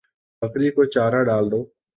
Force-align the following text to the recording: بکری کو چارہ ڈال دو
بکری 0.41 0.69
کو 0.75 0.81
چارہ 0.93 1.21
ڈال 1.27 1.45
دو 1.51 1.61